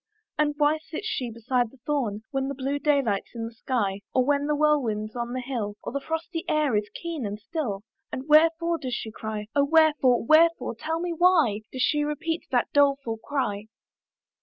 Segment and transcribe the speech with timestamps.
[0.35, 4.01] "And why sits she beside the thorn "When the blue day light's in the sky,
[4.15, 8.27] "Or when the whirlwind's on the hill, "Or frosty air is keen and still, "And
[8.27, 9.45] wherefore does she cry?
[9.55, 10.25] "Oh wherefore?
[10.25, 10.73] wherefore?
[10.73, 13.67] tell me why "Does she repeat that doleful cry?"